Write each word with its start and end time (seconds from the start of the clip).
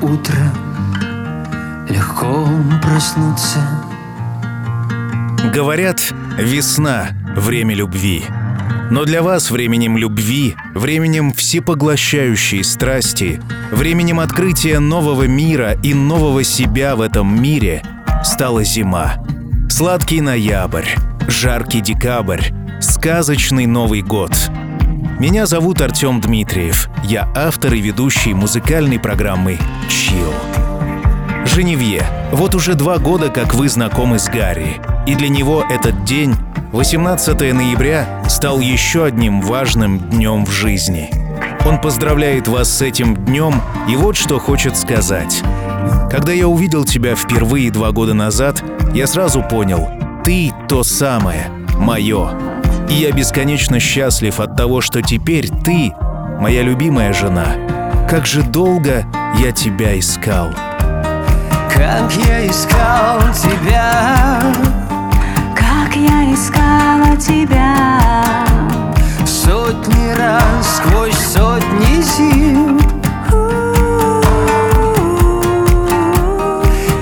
утро 0.00 0.52
Легко 1.88 2.48
проснуться 2.82 3.60
Говорят, 5.52 6.12
весна— 6.38 7.08
время 7.36 7.74
любви. 7.74 8.24
Но 8.90 9.04
для 9.04 9.22
вас 9.22 9.50
временем 9.50 9.96
любви, 9.96 10.56
временем 10.74 11.32
всепоглощающей 11.32 12.64
страсти, 12.64 13.40
временем 13.70 14.20
открытия 14.20 14.78
нового 14.78 15.26
мира 15.26 15.76
и 15.82 15.94
нового 15.94 16.44
себя 16.44 16.96
в 16.96 17.00
этом 17.00 17.42
мире 17.42 17.82
стала 18.24 18.64
зима. 18.64 19.16
Сладкий 19.68 20.20
ноябрь, 20.20 20.88
жаркий 21.28 21.80
декабрь, 21.80 22.42
сказочный 22.80 23.66
Новый 23.66 24.02
год. 24.02 24.32
Меня 25.18 25.46
зовут 25.46 25.80
Артем 25.80 26.20
Дмитриев. 26.20 26.88
Я 27.04 27.28
автор 27.36 27.72
и 27.74 27.80
ведущий 27.80 28.34
музыкальной 28.34 28.98
программы 28.98 29.58
«Чил». 29.88 30.34
Женевье. 31.44 32.04
Вот 32.32 32.56
уже 32.56 32.74
два 32.74 32.98
года, 32.98 33.28
как 33.28 33.54
вы 33.54 33.68
знакомы 33.68 34.18
с 34.18 34.28
Гарри. 34.28 34.80
И 35.06 35.14
для 35.14 35.28
него 35.28 35.64
этот 35.70 36.04
день, 36.04 36.34
18 36.72 37.54
ноября, 37.54 38.24
стал 38.28 38.58
еще 38.58 39.04
одним 39.04 39.40
важным 39.40 40.00
днем 40.00 40.44
в 40.44 40.50
жизни. 40.50 41.10
Он 41.64 41.80
поздравляет 41.80 42.48
вас 42.48 42.68
с 42.68 42.82
этим 42.82 43.14
днем 43.14 43.54
и 43.88 43.94
вот 43.94 44.16
что 44.16 44.40
хочет 44.40 44.76
сказать. 44.76 45.42
Когда 46.10 46.32
я 46.32 46.48
увидел 46.48 46.84
тебя 46.84 47.14
впервые 47.14 47.70
два 47.70 47.92
года 47.92 48.14
назад, 48.14 48.64
я 48.92 49.06
сразу 49.06 49.42
понял, 49.42 49.88
ты 50.24 50.52
то 50.68 50.82
самое, 50.82 51.50
мое. 51.76 52.53
И 52.88 52.94
я 52.94 53.12
бесконечно 53.12 53.80
счастлив 53.80 54.40
от 54.40 54.56
того, 54.56 54.80
что 54.80 55.02
теперь 55.02 55.48
ты, 55.48 55.92
моя 56.40 56.62
любимая 56.62 57.12
жена. 57.12 57.54
Как 58.08 58.26
же 58.26 58.42
долго 58.42 59.04
я 59.40 59.52
тебя 59.52 59.98
искал. 59.98 60.50
Как 61.74 62.12
я 62.28 62.46
искал 62.46 63.20
тебя 63.34 64.40
Как 65.56 65.96
я 65.96 66.32
искала 66.32 67.16
тебя 67.16 68.46
Сотни 69.26 70.12
раз 70.16 70.76
сквозь 70.76 71.18
сотни 71.18 72.00
зим 72.00 72.80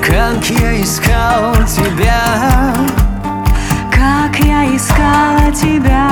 Как 0.01 0.49
я 0.49 0.83
искал 0.83 1.55
тебя 1.67 3.02
Как 4.03 4.37
я 4.41 4.65
искала 4.65 5.53
тебя 5.53 6.11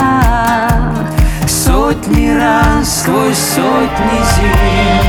Сотни 1.49 2.31
раз 2.31 3.01
сквозь 3.01 3.37
сотни 3.37 4.21
зим. 4.31 5.01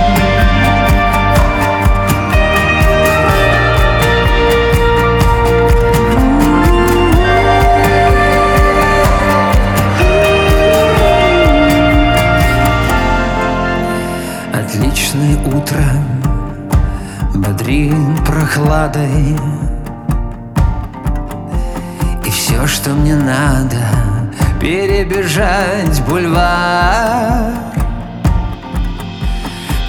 Отличное 14.51 15.37
утро 15.45 15.83
Бодрит 17.35 18.25
прохладой 18.25 19.37
Все, 22.61 22.67
что 22.67 22.89
мне 22.91 23.15
надо 23.15 23.77
Перебежать 24.59 25.99
бульвар. 26.07 27.53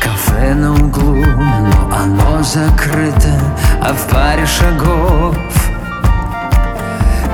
Кафе 0.00 0.54
на 0.54 0.72
углу, 0.72 1.22
но 1.22 1.94
оно 1.94 2.42
закрыто 2.42 3.28
А 3.82 3.92
в 3.92 4.08
паре 4.08 4.46
шагов. 4.46 5.36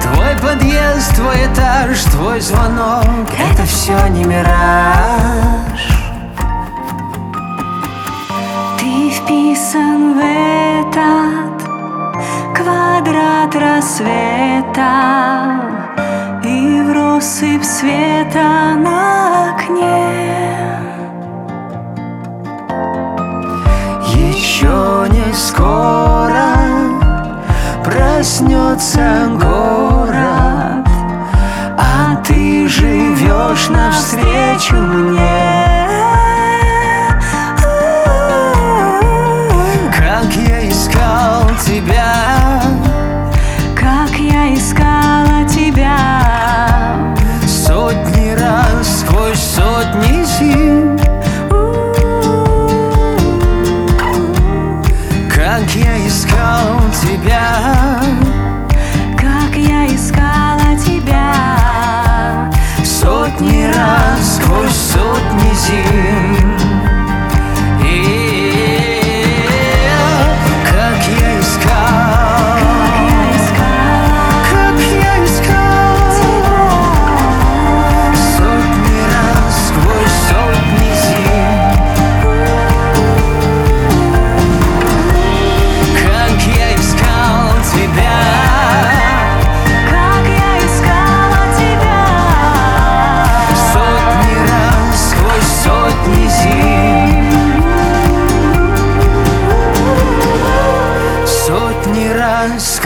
Твой 0.03 0.35
подъезд, 0.43 1.15
твой 1.15 1.47
этаж, 1.47 2.01
твой 2.11 2.41
звонок 2.41 3.29
Это 3.39 3.65
все 3.65 4.09
не 4.09 4.25
мираж. 4.25 5.89
Ты 8.81 9.11
вписан 9.11 10.15
в 10.15 10.19
этот 10.19 11.58
квадрат 12.59 13.55
рассвета 13.55 14.93
И 16.45 16.83
в 16.83 16.93
россыпь 16.93 17.63
света 17.63 18.75
на 18.77 19.55
окне 19.55 20.79
Еще 24.13 25.07
не 25.11 25.33
скоро 25.33 26.19
проснется 27.85 29.29
город, 29.41 30.87
а 31.79 32.17
ты 32.27 32.69
живешь 32.69 33.69
навстречу 33.69 34.75
мне. 34.75 35.48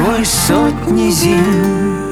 Сквозь 0.02 0.28
сотни 0.28 1.10
зим 1.10 2.11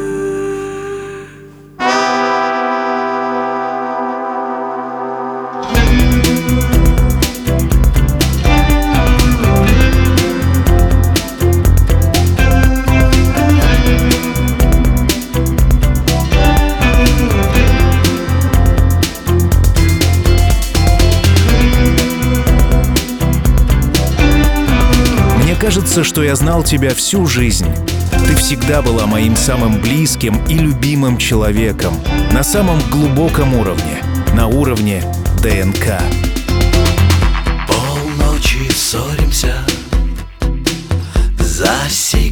кажется, 26.00 26.14
что 26.14 26.22
я 26.22 26.34
знал 26.34 26.62
тебя 26.62 26.94
всю 26.94 27.26
жизнь. 27.26 27.66
Ты 28.26 28.34
всегда 28.36 28.80
была 28.80 29.06
моим 29.06 29.36
самым 29.36 29.80
близким 29.80 30.42
и 30.46 30.54
любимым 30.54 31.18
человеком 31.18 31.94
на 32.32 32.42
самом 32.42 32.80
глубоком 32.90 33.54
уровне, 33.54 34.02
на 34.34 34.46
уровне 34.46 35.02
ДНК. 35.42 36.00
Полночи 37.68 38.70
ссоримся 38.70 39.54
За 41.38 41.74
сигаретой 41.90 42.29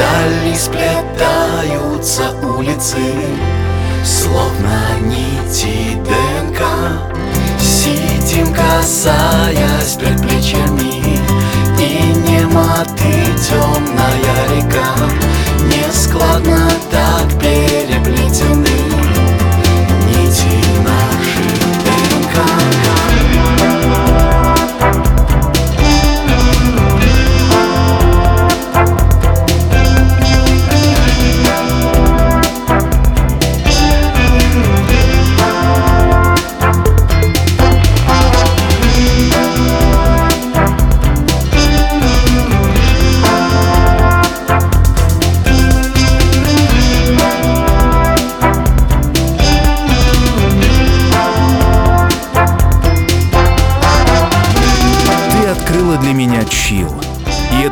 дали 0.00 0.54
сплетаются 0.54 2.30
улицы, 2.42 2.96
словно 4.02 4.98
нити 5.02 5.98
ДНК. 6.04 6.62
Сидим, 7.60 8.54
касаясь 8.54 9.96
предплечьями, 9.98 11.18
и 11.78 12.14
нема 12.28 12.84
ты 12.96 13.12
темная 13.46 14.38
река, 14.54 14.94
нескладно 15.68 16.70
так 16.90 17.38
перед 17.38 17.69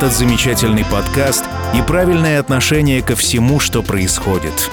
этот 0.09 0.19
замечательный 0.21 0.87
подкаст 0.87 1.45
и 1.75 1.83
правильное 1.83 2.41
отношение 2.41 3.03
ко 3.03 3.15
всему, 3.15 3.61
что 3.61 3.83
происходит. 3.83 4.71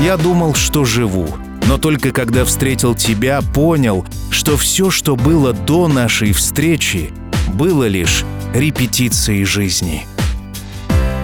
Я 0.00 0.18
думал, 0.18 0.54
что 0.54 0.84
живу, 0.84 1.26
но 1.66 1.78
только 1.78 2.10
когда 2.10 2.44
встретил 2.44 2.94
тебя, 2.94 3.40
понял, 3.40 4.04
что 4.28 4.58
все, 4.58 4.90
что 4.90 5.16
было 5.16 5.54
до 5.54 5.88
нашей 5.88 6.32
встречи, 6.32 7.14
было 7.54 7.86
лишь 7.86 8.26
репетицией 8.52 9.44
жизни. 9.44 10.06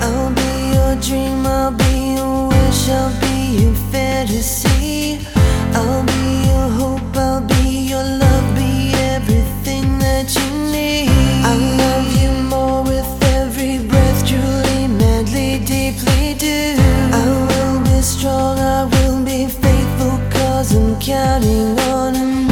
I'll 0.00 0.34
be 0.34 0.72
your 0.72 0.98
dream, 1.02 1.44
I'll 1.44 1.76
be 1.76 2.16
your 2.16 2.48
wish, 2.48 2.88
I'll 2.88 3.12
be 3.20 3.62
your 3.62 3.74
fantasy. 3.92 4.69
I'm 20.72 21.00
counting 21.00 21.76
on 21.80 22.14
him. 22.14 22.49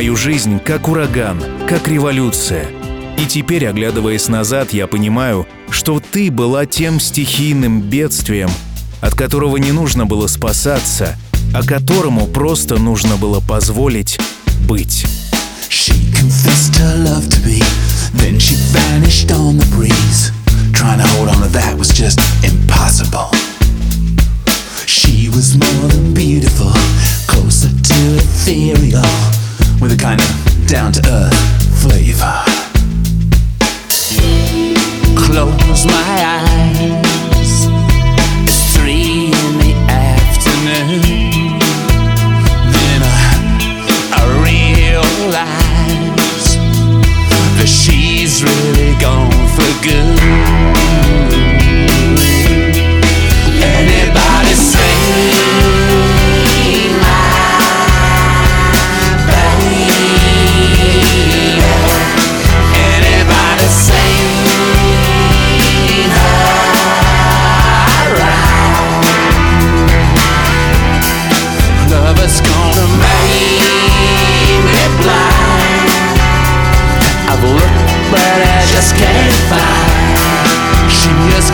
мою 0.00 0.16
жизнь 0.16 0.58
как 0.60 0.88
ураган, 0.88 1.44
как 1.68 1.86
революция. 1.86 2.66
И 3.18 3.26
теперь, 3.26 3.66
оглядываясь 3.66 4.28
назад, 4.28 4.72
я 4.72 4.86
понимаю, 4.86 5.46
что 5.68 6.00
ты 6.00 6.30
была 6.30 6.64
тем 6.64 6.98
стихийным 6.98 7.82
бедствием, 7.82 8.48
от 9.02 9.12
которого 9.12 9.58
не 9.58 9.72
нужно 9.72 10.06
было 10.06 10.26
спасаться, 10.26 11.18
а 11.52 11.62
которому 11.62 12.26
просто 12.28 12.78
нужно 12.78 13.18
было 13.18 13.40
позволить 13.40 14.18
быть. 14.66 15.04
Ethereal. 28.46 29.39
with 29.80 29.92
a 29.92 29.96
kind 29.96 30.20
of 30.20 30.66
down 30.66 30.92
to 30.92 31.00
earth 31.08 31.82
flavor. 31.82 32.44
Close 35.16 35.86
my 35.86 36.16
eyes, 36.36 37.66
it's 38.44 38.76
three 38.76 39.32
in 39.32 39.58
the 39.58 39.74
afternoon. 39.88 41.58
Then 42.76 43.00
I, 43.02 43.32
I 44.12 44.22
realize 44.44 45.38
that 47.56 47.68
she's 47.68 48.42
really 48.44 48.94
gone 49.00 49.30
for 49.54 49.70
good. 49.82 50.20
Anybody 53.62 54.54
say? 54.54 55.49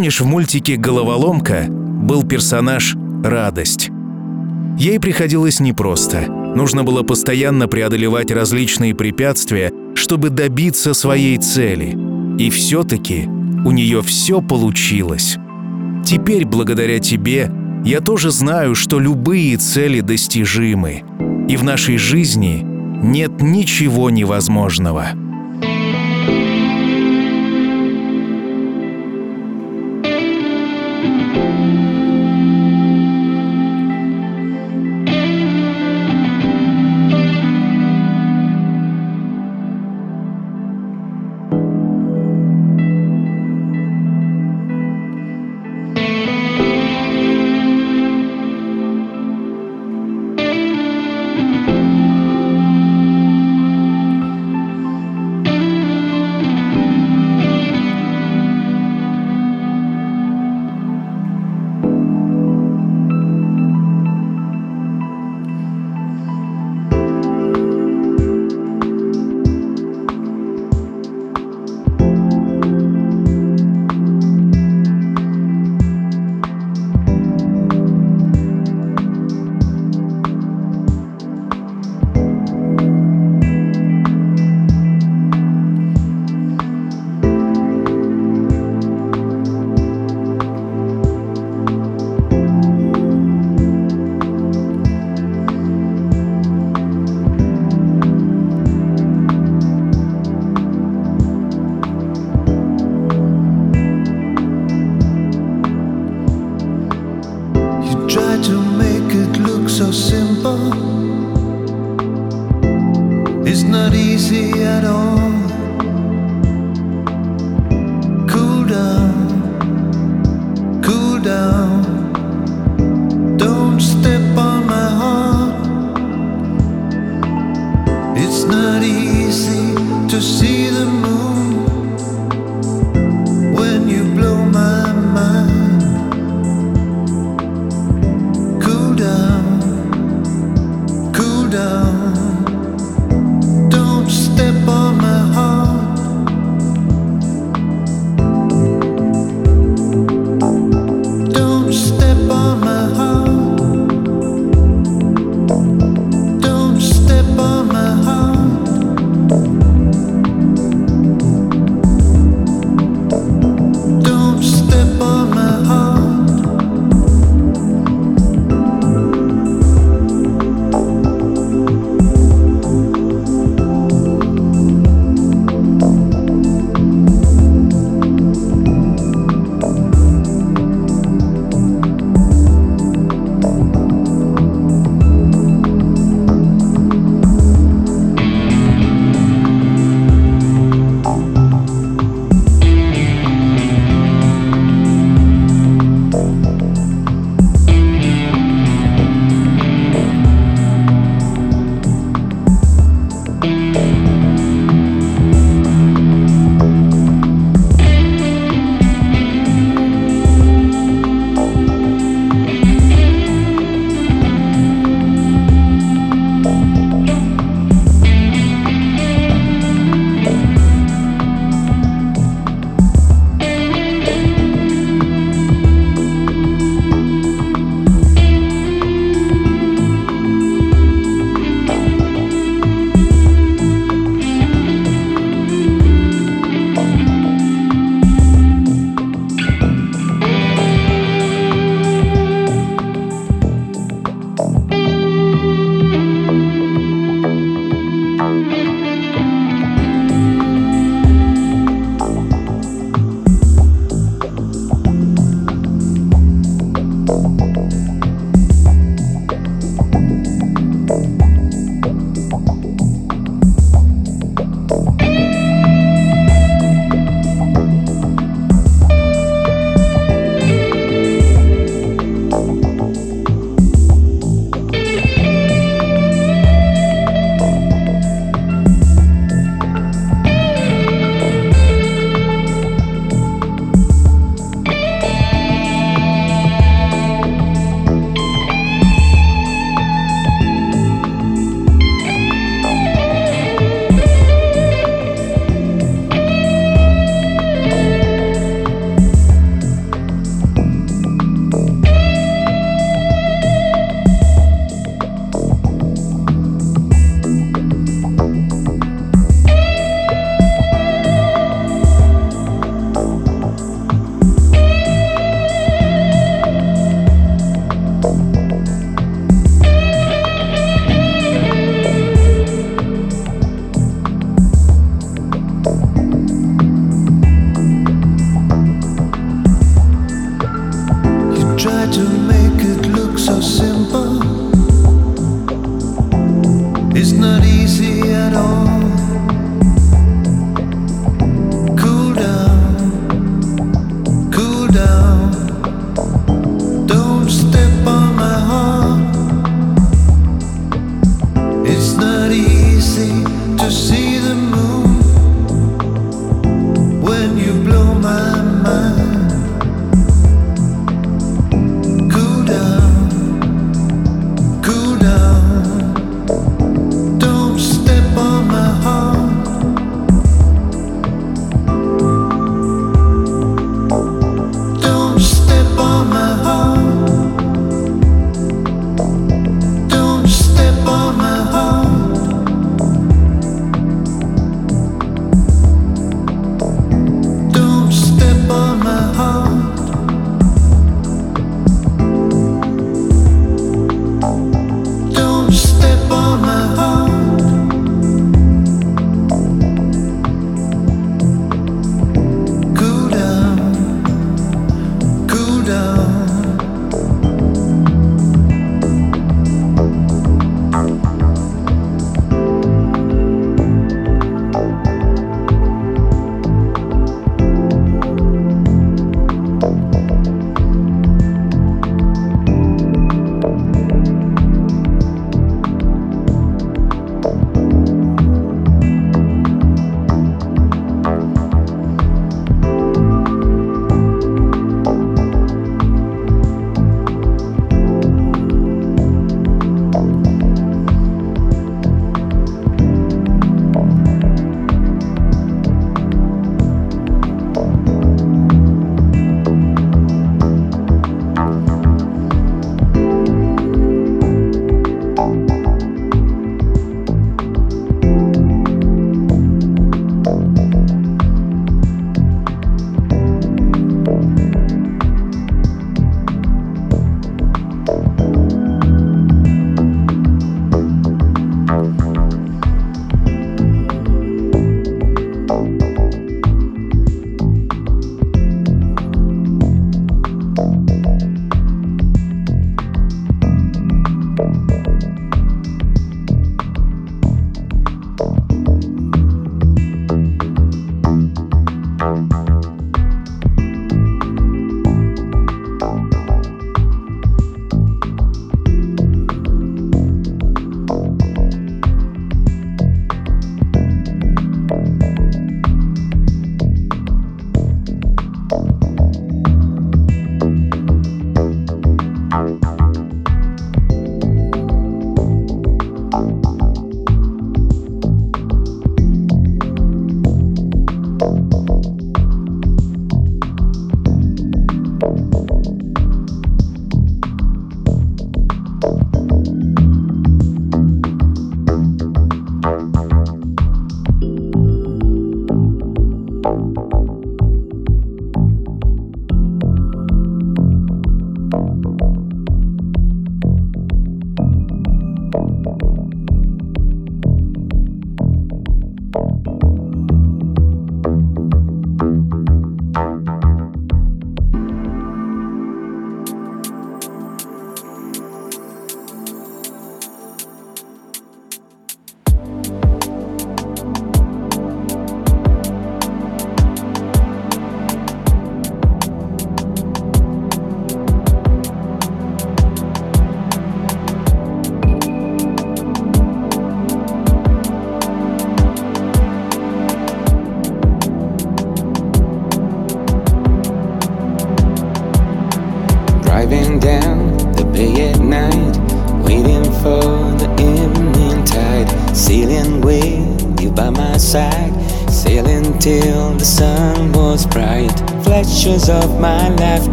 Помнишь, 0.00 0.22
в 0.22 0.24
мультике 0.24 0.76
«Головоломка» 0.76 1.66
был 1.68 2.24
персонаж 2.24 2.96
«Радость». 3.22 3.90
Ей 4.78 4.98
приходилось 4.98 5.60
непросто. 5.60 6.22
Нужно 6.56 6.84
было 6.84 7.02
постоянно 7.02 7.68
преодолевать 7.68 8.30
различные 8.30 8.94
препятствия, 8.94 9.70
чтобы 9.94 10.30
добиться 10.30 10.94
своей 10.94 11.36
цели. 11.36 11.94
И 12.38 12.48
все-таки 12.48 13.26
у 13.26 13.72
нее 13.72 14.00
все 14.00 14.40
получилось. 14.40 15.36
Теперь, 16.02 16.46
благодаря 16.46 16.98
тебе, 16.98 17.52
я 17.84 18.00
тоже 18.00 18.30
знаю, 18.30 18.74
что 18.74 18.98
любые 18.98 19.58
цели 19.58 20.00
достижимы. 20.00 21.02
И 21.46 21.58
в 21.58 21.62
нашей 21.62 21.98
жизни 21.98 22.62
нет 23.02 23.42
ничего 23.42 24.08
невозможного. 24.08 25.08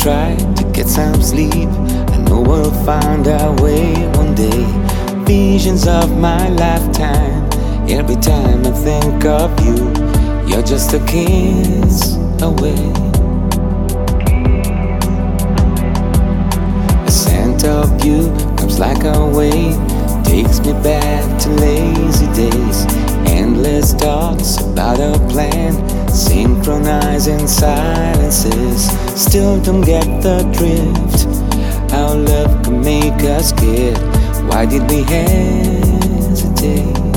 Try 0.00 0.34
to 0.56 0.64
get 0.72 0.88
some 0.88 1.20
sleep. 1.20 1.68
I 2.08 2.16
know 2.16 2.40
we'll 2.40 2.72
find 2.86 3.28
our 3.28 3.52
way 3.62 3.92
one 4.16 4.34
day. 4.34 4.64
Visions 5.26 5.86
of 5.86 6.16
my 6.16 6.48
lifetime. 6.48 7.46
Every 7.86 8.16
time 8.16 8.64
I 8.64 8.70
think 8.70 9.26
of 9.26 9.50
you, 9.62 9.76
you're 10.48 10.62
just 10.62 10.94
a 10.94 11.00
kiss 11.00 12.16
away. 12.40 12.80
The 17.04 17.10
scent 17.10 17.64
of 17.64 18.02
you 18.02 18.32
comes 18.56 18.78
like 18.78 19.04
a 19.04 19.26
wave, 19.26 19.76
takes 20.24 20.60
me 20.60 20.72
back 20.82 21.38
to 21.42 21.50
lazy 21.50 22.26
days. 22.32 22.86
Endless 23.26 23.92
thoughts 23.92 24.62
about 24.62 24.98
a 24.98 25.18
plan, 25.28 25.74
synchronizing 26.12 27.46
silences. 27.46 28.90
Still 29.20 29.60
don't 29.62 29.82
get 29.82 30.04
the 30.22 30.42
drift. 30.52 31.26
How 31.90 32.14
love 32.14 32.62
can 32.64 32.80
make 32.80 33.22
us 33.24 33.50
scared. 33.50 33.98
Why 34.48 34.66
did 34.66 34.88
we 34.90 35.02
hesitate? 35.02 37.09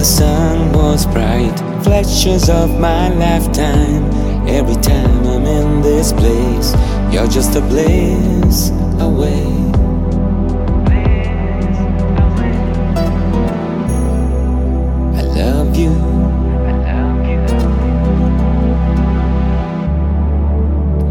The 0.00 0.06
sun 0.06 0.72
was 0.72 1.04
bright. 1.04 1.54
Flashes 1.84 2.48
of 2.48 2.70
my 2.80 3.10
lifetime, 3.10 4.02
every 4.48 4.76
time 4.76 5.26
I'm 5.26 5.44
in 5.44 5.82
this 5.82 6.10
place, 6.12 6.74
you're 7.12 7.28
just 7.28 7.54
a 7.54 7.60
blaze 7.60 8.70
away. 8.98 9.44
I 15.18 15.22
love 15.36 15.76
you. 15.76 15.92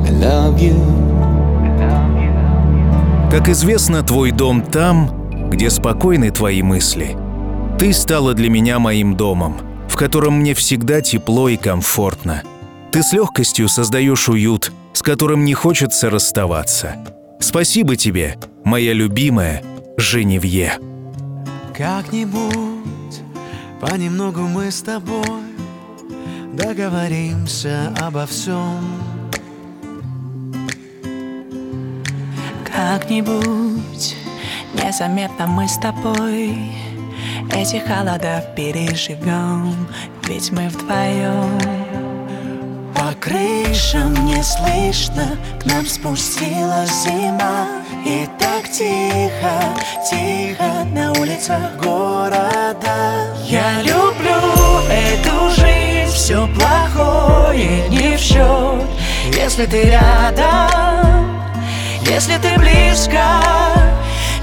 I 0.03 0.11
love 0.25 0.59
you. 0.59 0.79
Как 3.29 3.49
известно, 3.49 4.01
твой 4.01 4.31
дом 4.31 4.63
там, 4.63 5.11
где 5.51 5.69
спокойны 5.69 6.31
твои 6.31 6.63
мысли. 6.63 7.28
Ты 7.79 7.93
стала 7.93 8.33
для 8.33 8.49
меня 8.49 8.77
моим 8.77 9.15
домом, 9.15 9.55
в 9.87 9.95
котором 9.95 10.41
мне 10.41 10.53
всегда 10.53 10.99
тепло 10.99 11.47
и 11.47 11.55
комфортно. 11.55 12.43
Ты 12.91 13.01
с 13.01 13.13
легкостью 13.13 13.69
создаешь 13.69 14.27
уют, 14.27 14.73
с 14.91 15.01
которым 15.01 15.45
не 15.45 15.53
хочется 15.53 16.09
расставаться. 16.09 16.97
Спасибо 17.39 17.95
тебе, 17.95 18.37
моя 18.65 18.91
любимая 18.91 19.63
Женевье. 19.95 20.77
Как-нибудь 21.73 23.21
понемногу 23.79 24.41
мы 24.41 24.71
с 24.71 24.81
тобой 24.81 25.23
договоримся 26.51 27.95
обо 27.97 28.25
всем. 28.25 28.83
Как-нибудь 32.65 34.17
незаметно 34.73 35.47
мы 35.47 35.69
с 35.69 35.77
тобой 35.77 36.88
Эти 37.51 37.77
холода 37.87 38.43
переживем 38.55 39.87
Ведь 40.27 40.51
мы 40.51 40.69
вдвоем. 40.69 41.59
По 42.95 43.13
крышам 43.19 44.13
не 44.25 44.41
слышно 44.43 45.37
К 45.61 45.65
нам 45.65 45.85
спустилась 45.85 47.03
зима. 47.03 47.67
И 48.05 48.27
так 48.39 48.69
тихо, 48.71 49.61
тихо 50.09 50.85
На 50.93 51.11
улицах 51.13 51.75
города. 51.77 53.35
Я 53.45 53.81
люблю 53.81 54.39
эту 54.89 55.49
жизнь 55.59 56.13
Все 56.13 56.47
плохое 56.47 57.89
не 57.89 58.15
в 58.15 58.19
счет 58.19 58.85
Если 59.35 59.65
ты 59.65 59.83
рядом 59.83 61.29
если 62.09 62.37
ты 62.37 62.57
близко, 62.57 63.23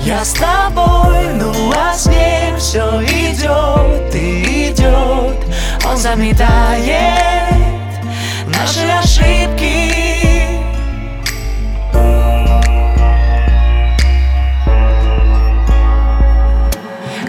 я 0.07 0.24
с 0.24 0.34
тобой, 0.34 1.34
ну 1.34 1.72
а 1.76 1.92
снег 1.92 2.59
все 2.59 3.02
идет 3.02 4.14
и 4.14 4.70
идет, 4.70 5.36
он 5.84 5.96
заметает 5.96 7.52
наши 8.46 8.86
ошибки. 8.86 10.07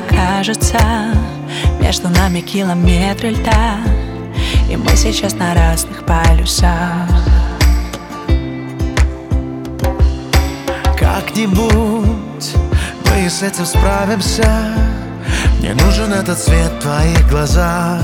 Кажется, 0.10 0.78
Между 1.82 2.10
нами 2.10 2.42
километры 2.42 3.30
льда 3.30 3.78
И 4.70 4.76
мы 4.76 4.96
сейчас 4.96 5.34
на 5.34 5.56
разных 5.56 6.06
полюсах 6.06 7.10
Как-нибудь 10.98 12.17
мы 13.18 13.30
с 13.30 13.42
этим 13.42 13.66
справимся. 13.66 14.48
Мне 15.60 15.74
нужен 15.74 16.14
этот 16.14 16.38
свет 16.38 16.72
в 16.72 16.82
твоих 16.82 17.30
глазах. 17.30 18.02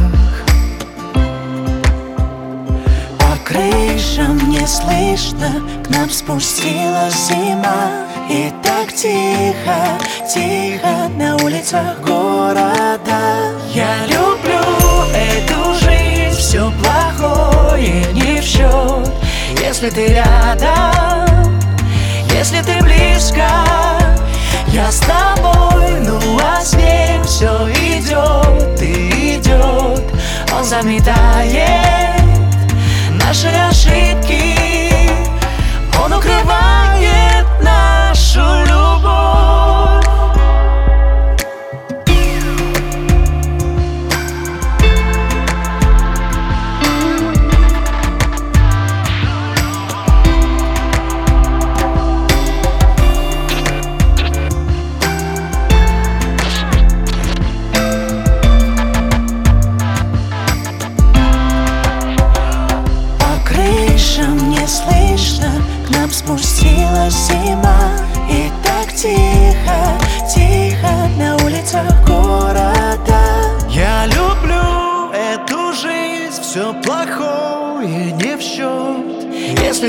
По 3.20 3.38
крышам 3.46 4.50
не 4.50 4.66
слышно 4.66 5.52
К 5.86 5.90
нам 5.90 6.10
спустилась 6.10 7.28
зима. 7.28 8.08
И 8.30 8.52
так 8.64 8.94
тихо, 8.94 10.00
тихо 10.34 11.10
На 11.18 11.36
улицах 11.44 12.00
города. 12.02 13.52
Я 13.74 14.06
люблю 14.06 14.64
эту 15.14 15.74
жизнь 15.76 16.38
Все 16.38 16.72
плохое 16.82 18.06
не 18.14 18.40
в 18.40 18.44
счет 18.44 19.12
Если 19.60 19.90
ты 19.90 20.08
рядом 20.08 21.60
Если 22.34 22.62
ты 22.62 22.82
близко 22.82 24.03
Я 24.74 24.92
с 24.92 25.02
тобой 25.02 26.00
Ну 26.00 26.40
а 26.42 26.60
с 26.60 26.74
ним 26.74 27.24
все 27.26 27.70
идет 27.70 28.82
и 28.82 29.36
идет 29.38 30.04
Он 30.52 30.64
заметает 30.64 32.20
наши 33.24 33.50
ошибки. 33.50 34.58
Он 36.04 36.14
укрывает 36.14 37.46
нашу 37.62 38.42
любовь 38.66 38.83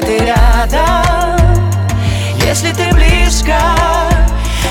ты 0.04 0.18
рядом. 0.18 1.34
Если 2.46 2.72
ты 2.72 2.92
близко 2.92 3.58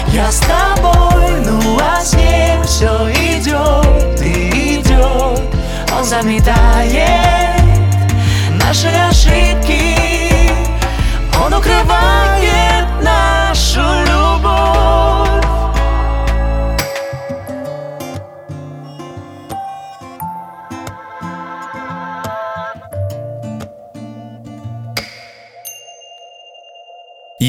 Я 0.08 0.32
с 0.32 0.40
тобой 0.40 1.42
Ну 1.44 1.78
а 1.82 2.02
с 2.02 2.14
ним 2.14 2.64
все 2.64 3.10
идет 3.12 4.22
и 4.22 4.80
идет 4.80 5.42
Он 5.92 6.04
заметает 6.06 7.60
наши 8.52 8.88
ошибки 8.88 9.98
Он 11.44 11.54
укрывает 11.54 12.83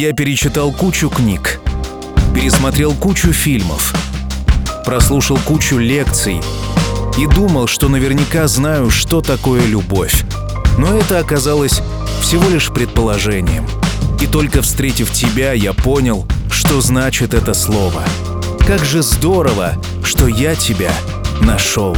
Я 0.05 0.13
перечитал 0.13 0.71
кучу 0.71 1.09
книг, 1.09 1.61
пересмотрел 2.35 2.93
кучу 2.93 3.33
фильмов, 3.33 3.95
прослушал 4.85 5.39
кучу 5.39 5.79
лекций 5.79 6.43
и 7.17 7.27
думал, 7.27 7.69
что 7.69 7.89
наверняка 7.89 8.47
знаю, 8.47 8.91
что 8.91 9.23
такое 9.23 9.65
любовь. 9.65 10.25
Но 10.77 10.95
это 10.95 11.21
оказалось 11.21 11.81
всего 12.21 12.51
лишь 12.51 12.71
предположением. 12.71 13.67
И 14.21 14.27
только 14.27 14.61
встретив 14.61 15.11
тебя, 15.11 15.55
я 15.55 15.73
понял, 15.73 16.27
что 16.51 16.83
значит 16.83 17.33
это 17.33 17.55
слово. 17.55 18.03
Как 18.67 18.85
же 18.85 19.03
здорово, 19.03 19.73
что 20.05 20.27
я 20.29 20.55
тебя 20.55 20.93
нашел. 21.41 21.97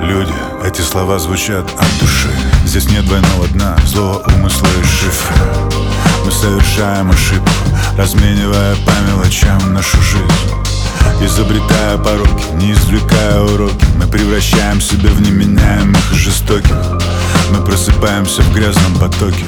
Люди, 0.00 0.34
эти 0.66 0.80
слова 0.80 1.20
звучат 1.20 1.70
от 1.78 2.00
души 2.00 2.30
Здесь 2.66 2.90
нет 2.90 3.06
двойного 3.06 3.46
дна, 3.52 3.76
злого 3.86 4.24
умысла 4.36 4.66
и 4.80 4.84
шифра 4.84 5.93
Мы 6.24 6.32
совершаем 6.32 7.10
ошибку, 7.10 7.50
разменивая 7.98 8.74
по 8.86 8.92
мелочам 9.08 9.74
нашу 9.74 10.00
жизнь. 10.00 10.24
Изобретая 11.20 11.98
пороки, 11.98 12.44
не 12.54 12.72
извлекая 12.72 13.40
уроки 13.40 13.86
Мы 13.98 14.06
превращаем 14.06 14.80
себя 14.80 15.10
в 15.10 15.20
неменяемых 15.20 16.12
и 16.12 16.16
жестоких. 16.16 16.76
Мы 17.50 17.64
просыпаемся 17.64 18.42
в 18.42 18.54
грязном 18.54 18.94
потоке 18.98 19.44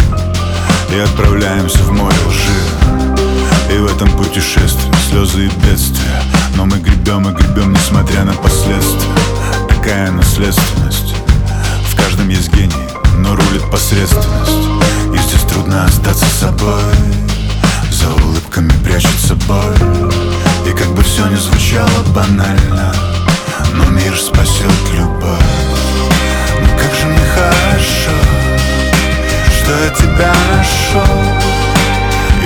И 0.95 0.99
отправляемся 0.99 1.79
в 1.79 1.93
море 1.93 2.17
лжи. 2.27 3.75
И 3.75 3.79
в 3.79 3.87
этом 3.87 4.11
путешествии 4.17 4.95
слезы 5.11 5.47
и 5.47 5.67
бедствия 5.67 6.23
Но 6.57 6.67
мы 6.67 6.79
гребем 6.79 7.29
и 7.29 7.33
гребем, 7.33 7.73
несмотря 7.73 8.25
на 8.25 8.33
последствия. 8.35 9.13
Такая 9.69 10.11
наследственность. 10.13 11.15
В 11.91 11.97
каждом 11.97 12.29
есть 12.29 12.53
гений, 12.53 12.75
но 13.17 13.35
рулит 13.35 13.71
посредственность. 13.71 14.69
И 15.15 15.19
здесь 15.19 15.43
трудно 15.43 15.85
остаться 15.85 16.27
собой. 16.27 16.83
За 17.91 18.09
улыбками 18.25 18.73
прячется 18.85 19.35
боль. 19.47 19.77
И 20.67 20.73
как 20.73 20.89
бы 20.95 21.03
все 21.03 21.27
не 21.27 21.37
звучало 21.37 22.03
банально 22.15 22.93
Но 23.75 23.85
мир 23.87 24.17
спасет 24.19 24.73
любовь. 24.93 25.77
Ну 26.61 26.69
как 26.79 26.93
же 26.95 27.07
мне 27.07 27.25
хорошо 27.35 28.17
Что 29.57 29.73
я 29.85 29.91
тебя 29.91 30.35
нашел 30.57 31.17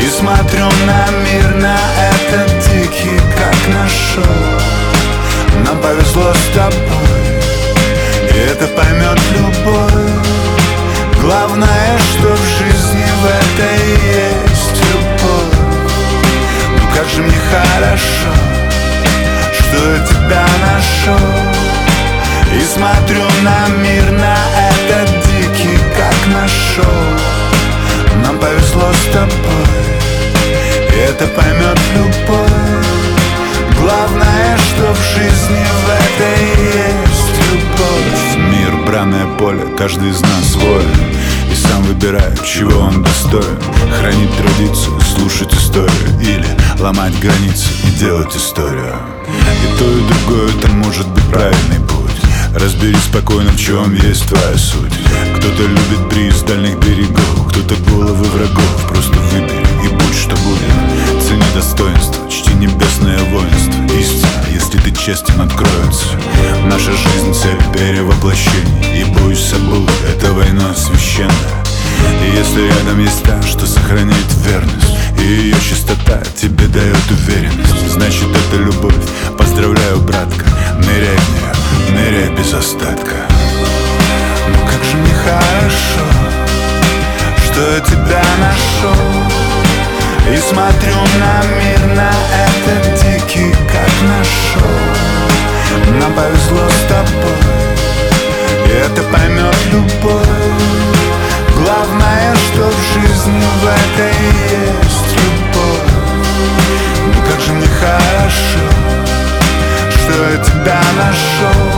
И 0.02 0.08
смотрю 0.08 0.66
на 0.86 1.06
мир, 1.24 1.54
на 1.56 1.78
этот 2.12 2.50
дикий, 2.64 3.18
как 3.36 3.56
нашел 3.74 4.34
Нам 5.64 5.78
повезло 5.78 6.32
с 6.34 6.54
тобой 6.54 7.22
И 8.34 8.38
это 8.50 8.66
поймет 8.68 9.18
любовь 9.36 10.39
Главное, 11.20 11.98
что 11.98 12.34
в 12.34 12.58
жизни 12.58 13.04
в 13.04 13.26
этой 13.26 13.80
есть 14.06 14.82
любовь. 14.90 15.60
Ну 16.76 16.94
как 16.94 17.06
же 17.08 17.22
мне 17.22 17.36
хорошо 17.50 18.32
Что 19.52 19.92
я 19.92 20.06
тебя 20.06 20.46
нашел. 20.66 21.28
И 22.52 22.60
смотрю 22.64 23.22
на 23.42 23.68
мир, 23.82 24.10
на 24.12 24.36
этот 24.70 25.10
дикий, 25.26 25.78
как 25.96 26.26
нашел. 26.34 27.00
Нам 28.24 28.38
повезло 28.38 28.90
с 28.92 29.12
тобой 29.12 29.70
И 30.90 30.98
это 31.00 31.26
поймет 31.28 31.78
любовь. 31.94 32.80
Главное, 33.78 34.58
что 34.58 34.92
в 34.92 35.02
жизни 35.14 35.59
Бранное 39.00 39.34
поле, 39.38 39.66
каждый 39.78 40.10
из 40.10 40.20
нас 40.20 40.56
воин 40.56 40.86
И 41.50 41.54
сам 41.54 41.82
выбирает, 41.84 42.44
чего 42.44 42.80
он 42.80 43.02
достоин. 43.02 43.58
Хранить 43.98 44.36
традицию, 44.36 45.00
слушать 45.00 45.54
историю. 45.54 46.20
Или 46.20 46.46
ломать 46.78 47.18
границы 47.18 47.70
и 47.88 47.98
делать 47.98 48.36
историю. 48.36 48.94
И 49.26 49.78
то, 49.78 49.90
и 49.90 50.02
другое, 50.06 50.50
это 50.50 50.68
может 50.68 51.08
быть 51.08 51.24
правильный 51.30 51.80
путь. 51.88 52.10
Разберись 52.54 53.04
спокойно, 53.04 53.50
в 53.52 53.58
чем 53.58 53.94
есть 53.94 54.28
твоя 54.28 54.58
суть. 54.58 54.92
Кто-то 55.38 55.62
любит 55.62 56.06
бриз 56.10 56.42
дальних 56.42 56.78
берегов 56.80 57.48
Кто-то 57.48 57.76
головы 57.88 58.24
врагов. 58.24 58.86
Просто 58.86 59.18
выбери 59.32 59.66
и 59.82 59.88
будь 59.88 60.14
что 60.14 60.36
будет. 60.36 61.26
Цени 61.26 61.42
достоинство, 61.54 62.30
чти 62.30 62.49
небесное 62.60 63.18
воинство 63.30 63.82
Истина, 63.98 64.44
если 64.52 64.78
ты 64.78 64.92
честен, 64.92 65.40
откроется. 65.40 66.06
Наша 66.66 66.92
жизнь 66.92 67.32
цель 67.34 67.58
перевоплощений 67.72 69.00
И 69.00 69.04
будь 69.04 69.38
собой, 69.38 69.86
это 70.08 70.32
война 70.32 70.74
священная. 70.74 71.30
И 72.22 72.36
если 72.36 72.68
рядом 72.68 73.00
есть 73.00 73.22
та, 73.22 73.40
что 73.42 73.66
сохраняет 73.66 74.32
верность 74.46 74.94
И 75.18 75.22
ее 75.22 75.56
чистота 75.60 76.20
тебе 76.36 76.66
дает 76.66 77.10
уверенность 77.10 77.90
Значит 77.90 78.28
это 78.28 78.56
любовь, 78.62 78.94
поздравляю, 79.38 80.00
братка 80.00 80.44
Ныряй 80.78 81.16
в 81.16 81.28
нее, 81.30 81.98
ныряй 81.98 82.36
без 82.36 82.52
остатка. 82.52 83.16
Ну 84.48 84.66
как 84.66 84.84
же 84.84 84.96
мне 84.96 85.14
хорошо 85.14 86.04
Что 87.46 87.74
я 87.74 87.80
тебя 87.80 88.22
нашел 88.38 89.49
И 90.28 90.36
смотрю 90.36 90.96
на 91.18 91.42
мир, 91.56 91.96
на 91.96 92.10
этот 92.44 92.94
дикий, 93.02 93.52
как 93.66 93.90
нашел. 94.02 95.10
Нам 95.98 96.12
повезло 96.14 96.68
с 96.68 96.88
тобой 96.88 97.36
И 98.66 98.70
это 98.70 99.02
поймет 99.04 99.56
любой 99.72 100.24
Главное, 101.56 102.34
что 102.36 102.68
в 102.68 102.94
жизни 102.94 103.44
в 103.60 103.66
этой 103.66 104.12
есть 104.52 105.16
любовь. 105.16 105.92
Ну 107.06 107.22
как 107.28 107.40
же 107.40 107.52
мне 107.52 107.66
хорошо 107.66 108.66
Что 109.90 110.30
я 110.30 110.38
тебя 110.38 110.80
нашел. 110.96 111.70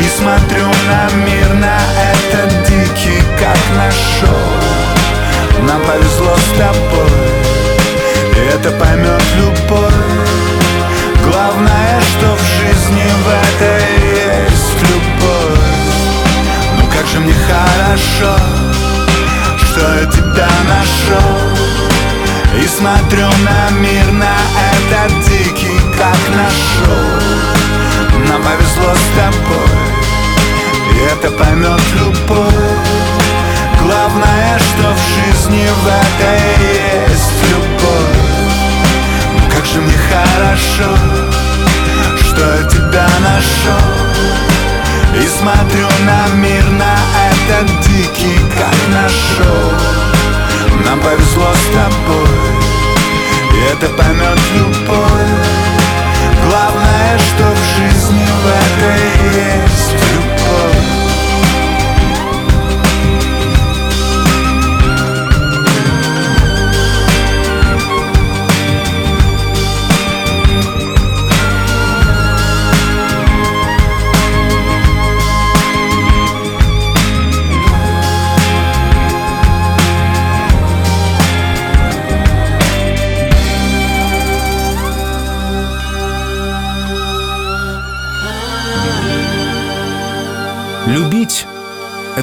И 0.00 0.08
смотрю 0.18 0.66
на 0.88 1.08
мир, 1.24 1.54
на 1.54 1.78
этот 2.12 2.68
дикий, 2.68 3.22
как 3.38 3.58
нашел 3.76 4.87
Нам 5.66 5.80
повезло 5.82 6.34
с 6.36 6.58
тобой 6.58 7.48
И 8.36 8.40
это 8.54 8.70
поймет 8.72 9.22
любой. 9.36 9.92
Главное, 11.24 12.00
что 12.00 12.36
в 12.36 12.40
жизни 12.40 13.04
в 13.24 13.28
этой 13.28 13.82
есть 14.14 14.80
любовь. 14.82 15.58
Ну 16.78 16.86
как 16.90 17.06
же 17.06 17.20
мне 17.20 17.34
хорошо, 17.34 18.36
что 19.56 19.80
я 19.80 20.06
тебя 20.06 20.48
нашел. 20.68 21.38
И 22.62 22.66
смотрю 22.66 23.26
на 23.44 23.70
мир, 23.78 24.10
на 24.12 24.36
этот 24.72 25.12
дикий, 25.28 25.78
как 25.98 26.18
нашел. 26.34 27.18
Нам 28.28 28.42
повезло 28.42 28.94
с 28.94 29.06
тобой, 29.16 29.68
и 30.92 30.98
это 31.12 31.30
поймет 31.30 31.80
любовь 32.00 33.07
Главное, 34.08 34.58
что 34.58 34.94
в 34.94 34.98
жизни 34.98 35.66
в 35.66 35.86
этой 35.86 37.10
есть 37.10 37.42
любовь. 37.50 38.16
Как 39.54 39.66
же 39.66 39.80
мне 39.80 39.94
хорошо, 40.08 40.96
что 42.22 42.40
я 42.40 42.62
тебя 42.68 43.06
нашел. 43.20 43.88
И 45.14 45.26
смотрю 45.26 45.88
на 46.06 46.34
мир, 46.36 46.64
на 46.70 46.96
этот 47.28 47.80
дикий, 47.82 48.38
как 48.56 48.78
нашел. 48.88 49.72
Нам 50.86 51.00
повезло 51.00 51.52
с 51.52 51.66
тобой, 51.74 52.48
и 53.52 53.72
это 53.72 53.88
поймет 53.90 54.38
любовь. 54.54 55.34
Главное, 56.48 57.18
что 57.18 57.44
в 57.44 57.58
жизни 57.76 58.24
в 58.24 58.46
этой 58.46 59.02
есть 59.34 59.97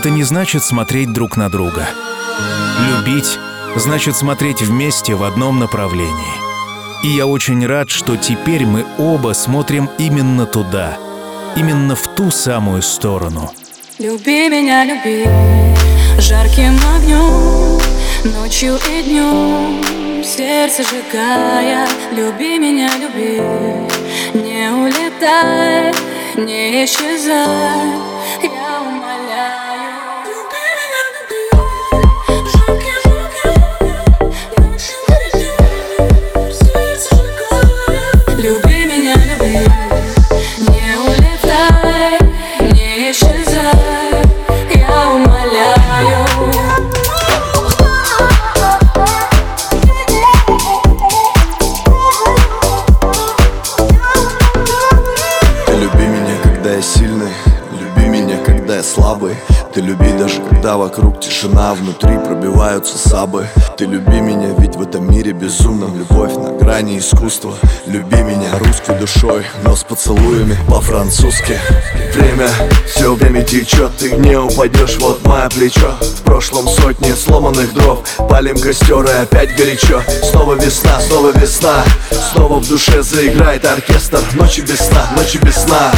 это 0.06 0.14
не 0.14 0.24
значит 0.24 0.64
смотреть 0.64 1.12
друг 1.14 1.36
на 1.36 1.50
друга. 1.50 1.90
Любить— 2.90 3.40
значит 3.76 4.16
смотреть 4.16 4.62
вместе 4.62 5.16
в 5.16 5.24
одном 5.24 5.58
направлении. 5.58 6.36
И 7.04 7.08
я 7.08 7.26
очень 7.26 7.66
рад, 7.66 7.90
что 7.90 8.16
теперь 8.16 8.68
мы 8.68 8.86
оба 9.00 9.34
смотрим 9.34 9.90
именно 9.98 10.46
туда, 10.46 11.00
именно 11.56 11.96
в 11.96 12.08
ту 12.10 12.30
самую 12.30 12.84
сторону. 12.84 13.52
Люби 13.98 14.48
меня, 14.48 14.86
люби 14.86 15.26
жарким 16.20 16.78
огнем, 16.96 17.82
ночью 18.32 18.78
и 18.88 19.02
днем, 19.02 20.24
сердце 20.24 20.84
сжигая. 20.84 21.88
Люби 22.12 22.60
меня, 22.60 22.92
люби, 23.00 23.42
не 24.40 24.70
улетай, 24.72 25.96
не 26.36 26.86
исчезай. 26.86 28.15
Когда 60.76 60.78
вокруг 60.78 61.22
тишина 61.22 61.74
Внутри 61.74 62.18
пробиваются 62.18 62.98
сабы. 62.98 63.48
Ты 63.78 63.86
люби 63.86 64.20
меня, 64.20 64.54
ведь 64.58 64.76
в 64.76 64.82
этом 64.82 65.10
мире 65.10 65.32
безумном 65.32 65.98
Любовь 65.98 66.34
на 66.36 66.52
грани 66.52 66.98
искусства. 66.98 67.54
Люби 67.88 68.18
меня 68.18 68.58
русской 68.60 68.98
душой, 69.00 69.46
но 69.64 69.76
с 69.76 69.84
поцелуями 69.84 70.58
по-французски. 70.68 71.60
Время, 72.14 72.50
все 72.88 73.14
время 73.14 73.44
течет, 73.44 73.92
ты 73.98 74.12
не 74.12 74.38
упадешь, 74.38 74.98
вот 75.00 75.26
мое 75.26 75.50
плечо. 75.50 75.96
В 76.02 76.22
прошлом 76.24 76.68
сотни 76.68 77.12
сломанных 77.12 77.74
дров 77.74 78.00
Палим 78.30 78.60
костер 78.60 79.06
и 79.06 79.24
опять 79.24 79.56
горячо. 79.56 80.02
Снова 80.24 80.56
весна, 80.56 81.00
снова 81.00 81.32
весна. 81.32 81.84
Снова 82.34 82.60
в 82.60 82.68
душе 82.68 83.02
заиграет 83.02 83.66
оркестр. 83.66 84.20
Ночи 84.34 84.62
без 84.62 84.80
сна, 84.80 85.08
ночи 85.16 85.38
без 85.38 85.56
сна. 85.56 85.92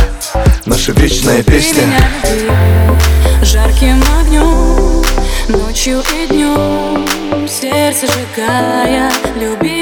Наша 0.65 0.91
вечная 0.91 1.41
песня 1.43 1.83
жарким 3.47 4.03
огнем, 4.19 5.03
ночью 5.47 6.03
и 6.13 6.27
днем, 6.27 7.47
сердце 7.47 8.05
сжигая. 8.07 9.09
Люби 9.39 9.76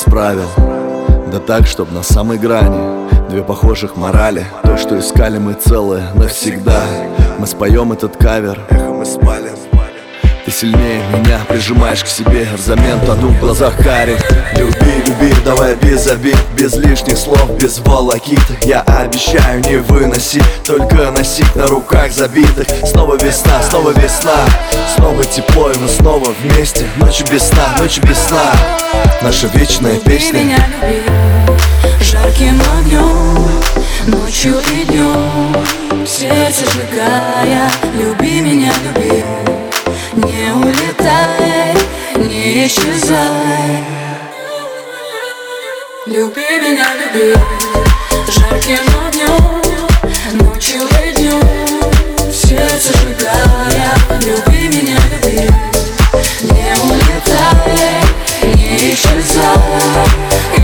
без 0.00 0.12
правил 0.12 0.48
Да 1.32 1.38
так, 1.38 1.66
чтоб 1.66 1.90
на 1.92 2.02
самой 2.02 2.38
грани. 2.38 3.08
Две 3.28 3.42
похожих 3.42 3.96
морали. 3.96 4.44
То, 4.64 4.76
что 4.76 4.98
искали 4.98 5.38
мы 5.38 5.54
целое 5.54 6.10
навсегда. 6.14 6.82
Мы 7.38 7.46
споем 7.46 7.92
этот 7.92 8.16
кавер. 8.16 8.60
Эхо 8.70 8.90
мы 8.90 9.04
спали 9.04 9.52
Ты 10.44 10.50
сильнее 10.50 11.02
меня 11.12 11.38
прижимаешь 11.48 12.02
к 12.02 12.08
себе. 12.08 12.46
Взамен 12.56 12.98
тону 13.06 13.28
в 13.28 13.40
глазах 13.40 13.76
кари. 13.76 14.16
Люби, 14.56 14.89
люби, 15.06 15.34
давай 15.44 15.74
без 15.76 16.06
обид 16.06 16.36
Без 16.56 16.74
лишних 16.76 17.18
слов, 17.18 17.50
без 17.58 17.78
волокит. 17.80 18.40
Я 18.62 18.80
обещаю 18.82 19.60
не 19.64 19.76
выносить 19.76 20.44
Только 20.64 21.10
носить 21.10 21.54
на 21.56 21.66
руках 21.66 22.12
забитых. 22.12 22.66
Снова 22.86 23.16
весна, 23.16 23.62
снова 23.62 23.90
весна 23.90 24.46
Снова 24.96 25.24
тепло 25.24 25.70
и 25.70 25.78
мы 25.78 25.88
снова 25.88 26.34
вместе. 26.42 26.86
Ночи 26.96 27.24
без 27.30 27.48
сна, 27.48 27.76
ночи 27.78 28.00
без 28.00 28.18
сна. 28.18 28.52
Наша 29.22 29.46
вечная 29.54 29.94
Люби 29.94 30.04
песня. 30.04 30.42
меня, 30.42 30.56
люби, 30.82 31.02
жарким 32.02 32.60
огнем, 32.78 33.48
ночью 34.06 34.56
и 34.74 34.84
днем, 34.84 36.06
сердце 36.06 36.64
сжигая. 36.70 37.70
Люби 37.94 38.40
меня, 38.40 38.72
люби, 38.84 39.24
не 40.16 40.52
улетай, 40.52 41.74
не 42.16 42.66
исчезай. 42.66 43.89
Люби 46.10 46.42
меня, 46.60 46.86
люби. 46.96 47.36
Жарким 48.26 48.80
огнем 49.06 50.44
Ночью 50.44 50.80
и 51.04 51.12
днем. 51.14 51.40
Сердце 52.32 52.92
сжигая 52.98 53.94
Люби 54.20 54.66
меня, 54.66 54.98
люби. 55.12 55.48
Не 56.42 56.74
улетай 56.82 58.02
Не 58.42 58.92
исчезай. 58.92 60.59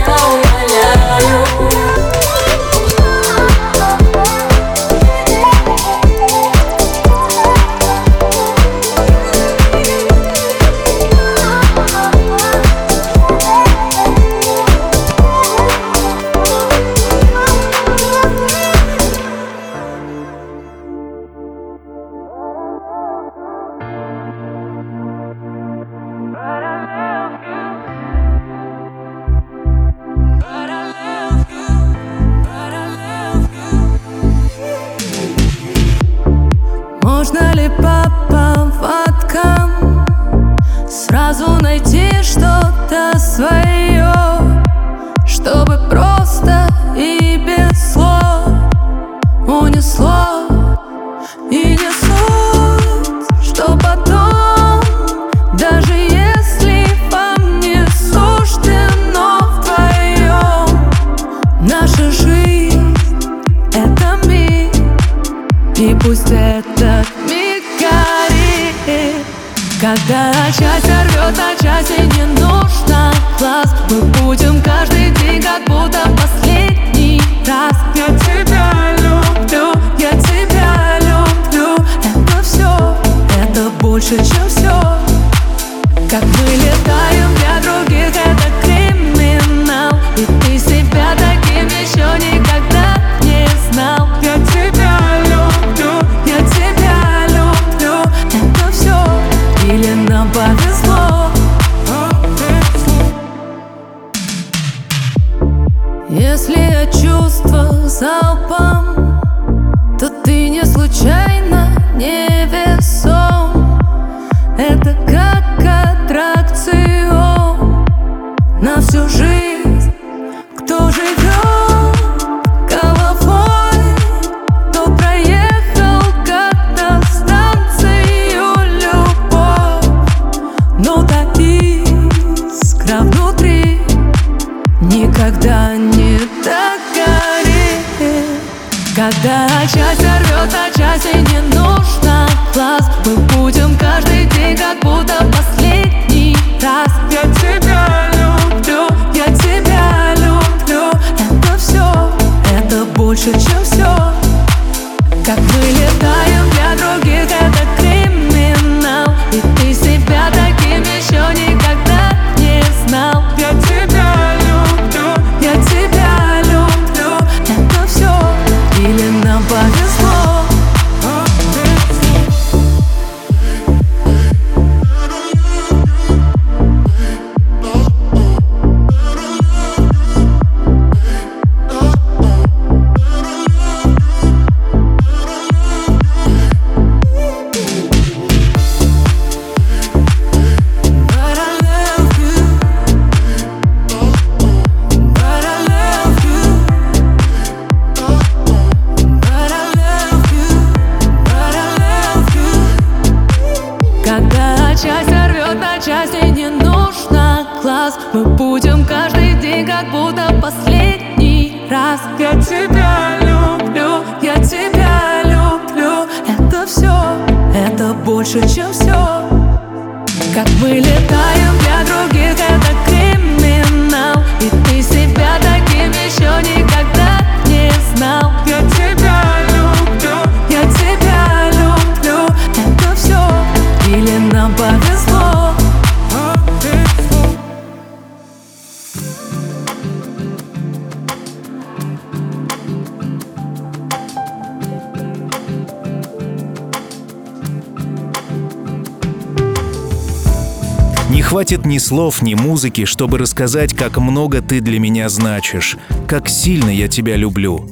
ни 251.67 251.79
слов, 251.79 252.23
ни 252.23 252.35
музыки, 252.35 252.85
чтобы 252.87 253.19
рассказать, 253.19 253.75
как 253.75 253.99
много 253.99 254.41
ты 254.41 254.61
для 254.61 254.79
меня 254.81 255.09
значишь, 255.09 255.77
как 256.09 256.29
сильно 256.29 256.71
я 256.71 256.89
тебя 256.89 257.17
люблю. 257.17 257.69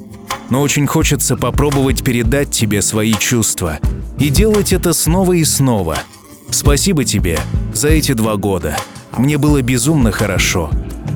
Но 0.51 0.61
очень 0.61 0.87
хочется 0.87 1.37
попробовать 1.37 2.05
передать 2.05 2.51
тебе 2.51 2.83
свои 2.83 3.15
чувства. 3.15 3.79
И 4.19 4.29
делать 4.29 4.73
это 4.73 4.93
снова 4.93 5.33
и 5.33 5.45
снова. 5.45 5.99
Спасибо 6.51 7.05
тебе 7.05 7.39
за 7.73 7.89
эти 7.89 8.13
два 8.13 8.37
года. 8.37 8.77
Мне 9.17 9.39
было 9.39 9.63
безумно 9.63 10.13
хорошо. 10.13 10.71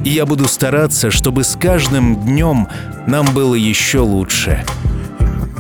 И 0.04 0.10
я 0.10 0.24
буду 0.24 0.46
стараться, 0.46 1.10
чтобы 1.10 1.44
с 1.44 1.56
каждым 1.60 2.16
днем 2.24 2.68
нам 3.06 3.26
было 3.34 3.54
еще 3.54 3.98
лучше. 4.00 4.64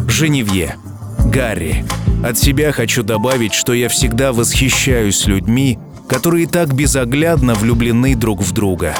Женевье. 0.08 0.76
Гарри. 1.26 1.84
От 2.24 2.38
себя 2.38 2.72
хочу 2.72 3.02
добавить, 3.02 3.54
что 3.54 3.72
я 3.72 3.88
всегда 3.88 4.32
восхищаюсь 4.32 5.26
людьми, 5.26 5.78
которые 6.08 6.46
так 6.46 6.74
безоглядно 6.74 7.54
влюблены 7.54 8.16
друг 8.16 8.40
в 8.40 8.52
друга. 8.52 8.94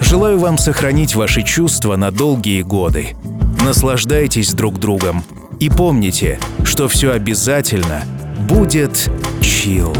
Желаю 0.00 0.38
вам 0.38 0.58
сохранить 0.58 1.14
ваши 1.14 1.42
чувства 1.42 1.96
на 1.96 2.10
долгие 2.10 2.62
годы. 2.62 3.16
Наслаждайтесь 3.64 4.52
друг 4.54 4.78
другом 4.78 5.22
и 5.60 5.68
помните, 5.68 6.40
что 6.64 6.88
все 6.88 7.12
обязательно 7.12 8.02
будет 8.48 9.10
чил. 9.42 9.94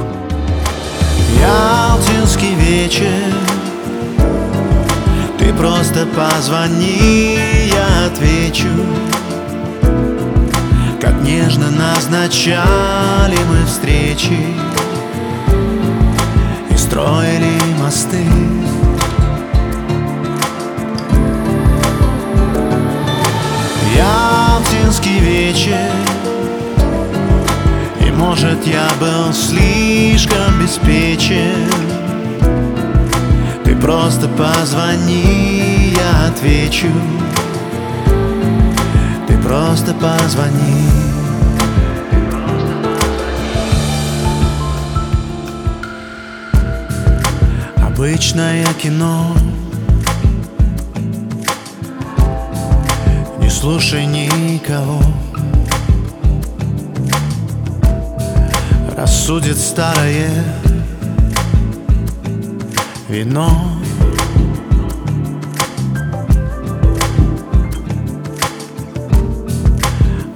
Ялтинский 1.40 2.54
вечер 2.54 3.32
Ты 5.38 5.52
просто 5.52 6.06
позвони, 6.06 7.38
я 7.68 8.06
отвечу 8.06 8.66
Как 11.00 11.20
нежно 11.22 11.70
назначали 11.70 13.36
мы 13.50 13.64
встречи 13.66 14.38
строили 16.88 17.60
мосты. 17.78 18.24
Ялтинский 23.94 25.18
вечер 25.18 25.90
И 28.00 28.10
может 28.10 28.66
я 28.66 28.88
был 29.00 29.32
слишком 29.34 30.60
беспечен. 30.62 31.70
Ты 33.64 33.76
просто 33.76 34.26
позвони, 34.28 35.94
я 35.94 36.28
отвечу. 36.28 36.88
Ты 39.26 39.36
просто 39.38 39.92
позвони. 39.92 40.97
Обычное 47.98 48.64
кино. 48.74 49.34
Не 53.40 53.50
слушай 53.50 54.06
никого. 54.06 55.02
Рассудит 58.96 59.58
старое 59.58 60.30
вино. 63.08 63.50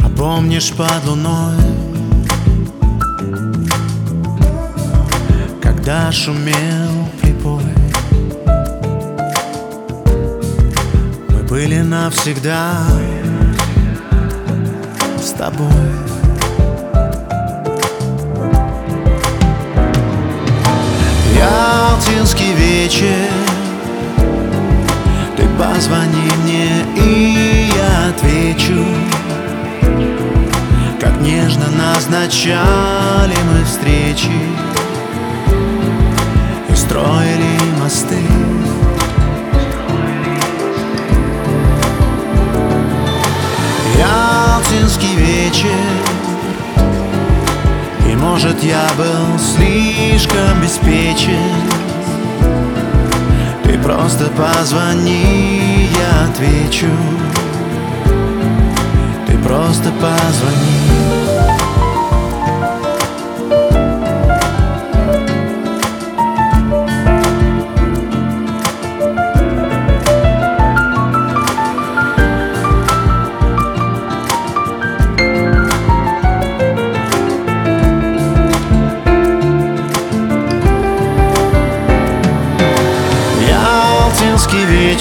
А 0.01 0.09
помнишь 0.19 0.73
под 0.73 1.05
луной 1.07 1.59
Когда 5.63 6.11
шумел 6.11 7.22
были 11.63 11.81
навсегда 11.83 12.89
с 15.17 15.31
тобой. 15.31 15.69
Ялтинский 21.39 22.53
вечер. 22.55 23.29
Ты 25.37 25.47
позвони 25.57 26.33
мне 26.43 26.85
и 26.97 27.71
я 27.73 28.09
отвечу. 28.09 28.85
Как 31.01 31.21
нежно 31.21 31.67
назначали 31.79 33.37
мы 33.53 33.65
встречи. 33.65 34.33
И 36.69 36.75
строили 36.75 37.57
мосты 37.81 38.42
Ялтинский 44.03 45.15
вечер. 45.15 45.69
И 48.09 48.17
может 48.17 48.63
я 48.63 48.89
был 48.97 49.39
слишком 49.39 50.61
беспечен. 50.61 51.39
Ты 53.65 53.79
просто 53.79 54.27
позвони, 54.31 55.89
я 55.97 56.29
отвечу. 56.29 56.91
Ты 59.27 59.39
просто 59.39 59.91
позвони 60.01 61.62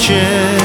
Вечер 0.02 0.60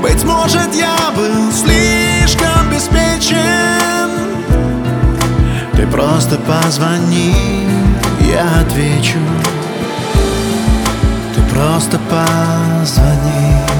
Быть 0.00 0.22
может, 0.22 0.72
я 0.74 1.10
был 1.16 1.50
слишком 1.50 2.70
беспечен. 2.70 4.10
Ты 5.72 5.84
просто 5.88 6.36
позвони, 6.36 7.66
я 8.30 8.60
отвечу. 8.60 9.18
Ты 11.34 11.42
просто 11.52 11.98
позвони 12.08 13.77